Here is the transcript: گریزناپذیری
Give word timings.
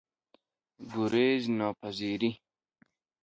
گریزناپذیری 0.93 2.31